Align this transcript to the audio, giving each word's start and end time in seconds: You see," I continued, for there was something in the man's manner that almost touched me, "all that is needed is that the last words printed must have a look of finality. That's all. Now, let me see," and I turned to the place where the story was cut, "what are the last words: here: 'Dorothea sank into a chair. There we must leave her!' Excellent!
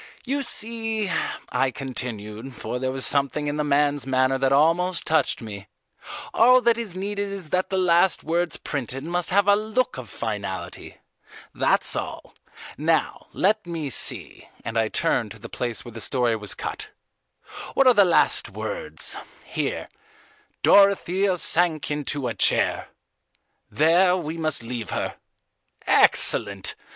You 0.25 0.41
see," 0.41 1.11
I 1.49 1.69
continued, 1.69 2.55
for 2.55 2.79
there 2.79 2.91
was 2.91 3.05
something 3.05 3.45
in 3.45 3.57
the 3.57 3.63
man's 3.63 4.07
manner 4.07 4.39
that 4.39 4.51
almost 4.51 5.05
touched 5.05 5.43
me, 5.43 5.67
"all 6.33 6.59
that 6.61 6.75
is 6.79 6.95
needed 6.95 7.31
is 7.31 7.49
that 7.49 7.69
the 7.69 7.77
last 7.77 8.23
words 8.23 8.57
printed 8.57 9.03
must 9.03 9.29
have 9.29 9.47
a 9.47 9.55
look 9.55 9.99
of 9.99 10.09
finality. 10.09 10.97
That's 11.53 11.95
all. 11.95 12.33
Now, 12.79 13.27
let 13.31 13.67
me 13.67 13.91
see," 13.91 14.49
and 14.65 14.75
I 14.75 14.87
turned 14.87 15.29
to 15.33 15.39
the 15.39 15.49
place 15.49 15.85
where 15.85 15.91
the 15.91 16.01
story 16.01 16.35
was 16.35 16.55
cut, 16.55 16.89
"what 17.75 17.85
are 17.85 17.93
the 17.93 18.03
last 18.03 18.49
words: 18.49 19.15
here: 19.45 19.87
'Dorothea 20.63 21.37
sank 21.37 21.91
into 21.91 22.27
a 22.27 22.33
chair. 22.33 22.89
There 23.69 24.17
we 24.17 24.35
must 24.35 24.63
leave 24.63 24.89
her!' 24.89 25.17
Excellent! 25.85 26.73